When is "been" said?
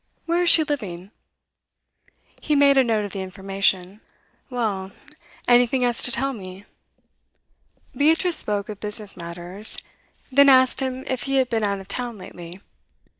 11.51-11.61